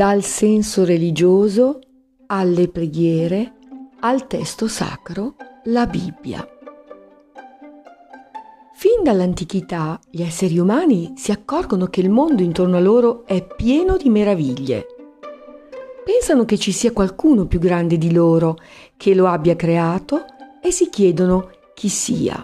[0.00, 1.78] dal senso religioso
[2.28, 3.52] alle preghiere,
[4.00, 5.34] al testo sacro,
[5.64, 6.42] la Bibbia.
[8.72, 13.98] Fin dall'antichità gli esseri umani si accorgono che il mondo intorno a loro è pieno
[13.98, 14.86] di meraviglie.
[16.02, 18.56] Pensano che ci sia qualcuno più grande di loro
[18.96, 20.24] che lo abbia creato
[20.62, 22.42] e si chiedono chi sia.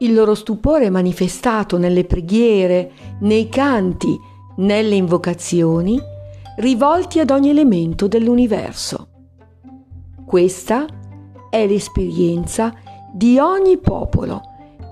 [0.00, 6.00] Il loro stupore è manifestato nelle preghiere, nei canti, nelle invocazioni,
[6.58, 9.08] rivolti ad ogni elemento dell'universo.
[10.24, 10.86] Questa
[11.50, 12.72] è l'esperienza
[13.12, 14.42] di ogni popolo,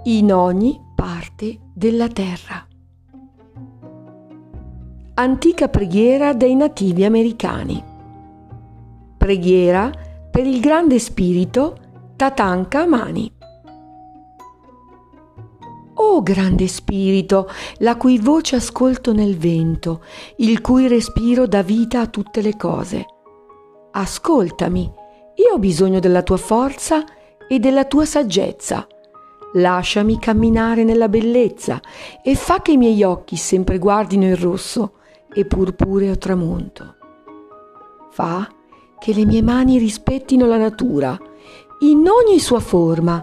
[0.05, 2.67] in ogni parte della terra.
[5.15, 7.83] Antica preghiera dei nativi americani.
[9.17, 9.91] Preghiera
[10.31, 11.79] per il grande spirito
[12.17, 12.87] Tatanka
[15.99, 17.49] O grande spirito,
[17.79, 20.03] la cui voce ascolto nel vento,
[20.37, 23.07] il cui respiro dà vita a tutte le cose.
[23.93, 24.93] Ascoltami,
[25.37, 27.03] io ho bisogno della tua forza
[27.49, 28.87] e della tua saggezza.
[29.55, 31.81] Lasciami camminare nella bellezza
[32.23, 34.95] e fa che i miei occhi sempre guardino il rosso
[35.33, 36.97] e purpureo tramonto.
[38.11, 38.47] Fa
[38.99, 41.19] che le mie mani rispettino la natura
[41.81, 43.23] in ogni sua forma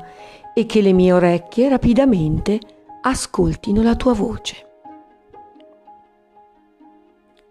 [0.54, 2.60] e che le mie orecchie rapidamente
[3.02, 4.68] ascoltino la tua voce.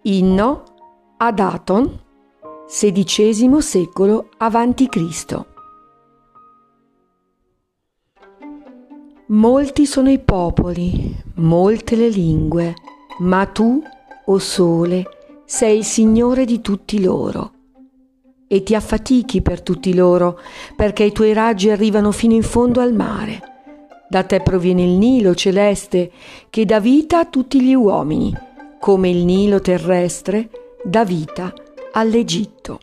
[0.02, 0.64] Inno
[1.16, 2.00] ad Aton,
[2.66, 5.44] XVI secolo a.C.
[9.26, 12.74] Molti sono i popoli, molte le lingue,
[13.20, 13.82] ma tu,
[14.24, 15.06] o oh Sole,
[15.44, 17.52] sei il Signore di tutti loro.
[18.52, 20.38] E ti affatichi per tutti loro,
[20.76, 23.40] perché i tuoi raggi arrivano fino in fondo al mare.
[24.10, 26.12] Da te proviene il Nilo celeste,
[26.50, 28.30] che dà vita a tutti gli uomini,
[28.78, 30.50] come il Nilo terrestre
[30.84, 31.50] dà vita
[31.92, 32.80] all'Egitto.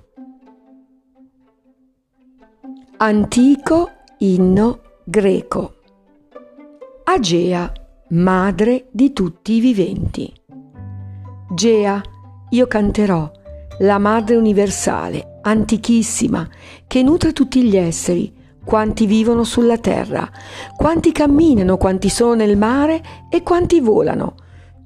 [2.98, 5.76] Antico inno greco.
[7.04, 7.72] Agea,
[8.10, 10.34] madre di tutti i viventi.
[11.54, 12.02] Gea,
[12.50, 13.32] io canterò,
[13.82, 16.48] la madre universale, antichissima,
[16.88, 18.34] che nutre tutti gli esseri,
[18.64, 20.30] quanti vivono sulla terra,
[20.76, 24.36] quanti camminano, quanti sono nel mare e quanti volano.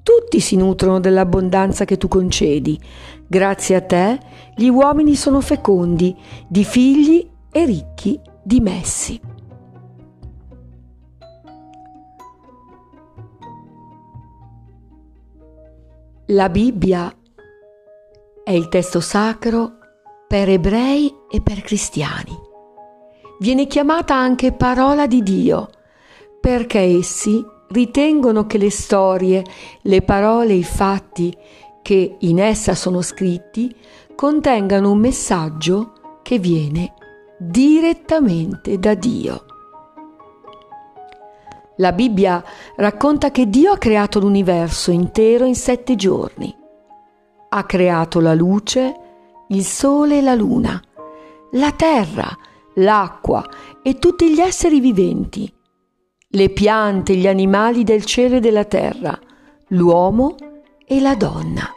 [0.03, 2.79] Tutti si nutrono dell'abbondanza che tu concedi.
[3.25, 4.19] Grazie a te
[4.55, 6.15] gli uomini sono fecondi,
[6.47, 9.19] di figli e ricchi di messi.
[16.27, 17.13] La Bibbia
[18.43, 19.77] è il testo sacro
[20.33, 22.35] per ebrei e per cristiani.
[23.37, 25.69] Viene chiamata anche parola di Dio
[26.41, 29.43] perché essi ritengono che le storie,
[29.83, 31.37] le parole i fatti
[31.83, 33.75] che in essa sono scritti
[34.15, 36.95] contengano un messaggio che viene
[37.37, 39.45] direttamente da Dio.
[41.75, 42.43] La Bibbia
[42.77, 46.51] racconta che Dio ha creato l'universo intero in sette giorni.
[47.49, 49.02] Ha creato la luce,
[49.49, 50.81] il sole e la luna,
[51.51, 52.29] la terra,
[52.75, 53.47] l'acqua
[53.81, 55.51] e tutti gli esseri viventi,
[56.29, 59.17] le piante, gli animali del cielo e della terra,
[59.69, 60.35] l'uomo
[60.85, 61.69] e la donna.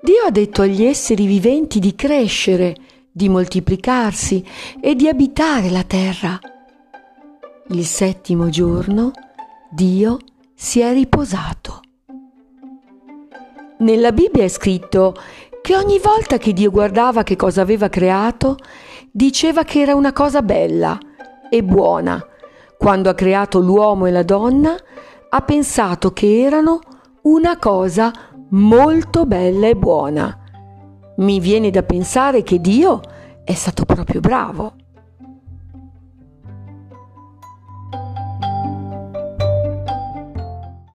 [0.00, 2.76] Dio ha detto agli esseri viventi di crescere,
[3.10, 4.44] di moltiplicarsi
[4.80, 6.38] e di abitare la terra
[7.70, 9.10] il settimo giorno
[9.68, 10.16] Dio
[10.54, 11.82] si è riposato.
[13.80, 15.14] Nella Bibbia è scritto
[15.60, 18.56] che ogni volta che Dio guardava che cosa aveva creato,
[19.10, 20.98] diceva che era una cosa bella
[21.50, 22.24] e buona.
[22.76, 24.74] Quando ha creato l'uomo e la donna,
[25.30, 26.78] ha pensato che erano
[27.22, 28.12] una cosa
[28.50, 30.38] molto bella e buona.
[31.16, 33.00] Mi viene da pensare che Dio
[33.44, 34.74] è stato proprio bravo.